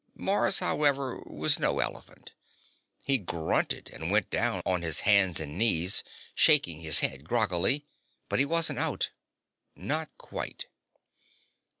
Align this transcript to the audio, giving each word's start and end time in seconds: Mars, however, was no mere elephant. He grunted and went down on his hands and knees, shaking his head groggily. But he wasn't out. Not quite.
Mars, 0.15 0.57
however, 0.57 1.19
was 1.27 1.59
no 1.59 1.73
mere 1.75 1.83
elephant. 1.83 2.31
He 3.05 3.19
grunted 3.19 3.91
and 3.91 4.09
went 4.09 4.31
down 4.31 4.63
on 4.65 4.81
his 4.81 5.01
hands 5.01 5.39
and 5.39 5.59
knees, 5.59 6.03
shaking 6.33 6.79
his 6.81 7.01
head 7.01 7.23
groggily. 7.23 7.85
But 8.27 8.39
he 8.39 8.45
wasn't 8.45 8.79
out. 8.79 9.11
Not 9.75 10.09
quite. 10.17 10.65